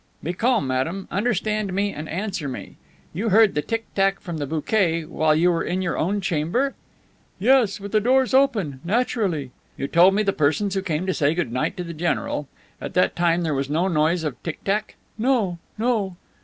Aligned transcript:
"Be 0.23 0.33
calm, 0.33 0.65
madame. 0.65 1.07
Understand 1.11 1.73
me 1.73 1.93
and 1.93 2.09
answer 2.09 2.47
me: 2.47 2.75
You 3.13 3.29
heard 3.29 3.53
the 3.53 3.61
tick 3.61 3.85
tack 3.93 4.19
from 4.19 4.37
the 4.39 4.47
bouquet 4.47 5.05
while 5.05 5.35
you 5.35 5.51
were 5.51 5.61
in 5.63 5.83
your 5.83 5.95
own 5.95 6.21
chamber?" 6.21 6.73
"Yes, 7.37 7.79
with 7.79 7.91
the 7.91 7.99
doors 7.99 8.33
open, 8.33 8.79
naturally." 8.83 9.51
"You 9.77 9.87
told 9.87 10.15
me 10.15 10.23
the 10.23 10.33
persons 10.33 10.73
who 10.73 10.81
came 10.81 11.05
to 11.05 11.13
say 11.13 11.35
good 11.35 11.51
night 11.53 11.77
to 11.77 11.83
the 11.83 11.93
general. 11.93 12.47
At 12.81 12.95
that 12.95 13.15
time 13.15 13.43
there 13.43 13.53
was 13.53 13.69
no 13.69 13.87
noise 13.87 14.23
of 14.23 14.41
tick 14.41 14.63
tack?" 14.63 14.95
"No, 15.19 15.59
no." 15.77 16.15